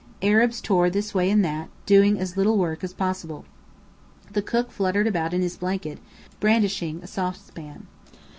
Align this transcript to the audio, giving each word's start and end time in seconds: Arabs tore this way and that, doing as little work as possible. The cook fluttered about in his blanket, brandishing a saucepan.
Arabs 0.23 0.61
tore 0.61 0.89
this 0.89 1.13
way 1.13 1.29
and 1.29 1.45
that, 1.45 1.69
doing 1.85 2.17
as 2.19 2.35
little 2.35 2.57
work 2.57 2.83
as 2.83 2.91
possible. 2.91 3.45
The 4.31 4.41
cook 4.41 4.71
fluttered 4.71 5.05
about 5.05 5.31
in 5.31 5.43
his 5.43 5.57
blanket, 5.57 5.99
brandishing 6.39 7.01
a 7.03 7.07
saucepan. 7.07 7.85